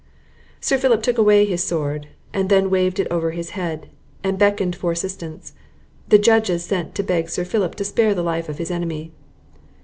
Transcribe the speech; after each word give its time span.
Sir 0.59 0.79
Philip 0.79 1.03
took 1.03 1.19
away 1.19 1.45
his 1.45 1.63
sword, 1.63 2.07
and 2.33 2.49
then 2.49 2.71
waved 2.71 2.99
it 2.99 3.05
over 3.11 3.29
his 3.29 3.51
head, 3.51 3.87
and 4.23 4.39
beckoned 4.39 4.75
for 4.75 4.91
assistance. 4.91 5.53
The 6.09 6.17
judges 6.17 6.65
sent 6.65 6.95
to 6.95 7.03
beg 7.03 7.29
Sir 7.29 7.45
Philip 7.45 7.75
to 7.75 7.85
spare 7.85 8.15
the 8.15 8.23
life 8.23 8.49
of 8.49 8.57
his 8.57 8.71
enemy. 8.71 9.11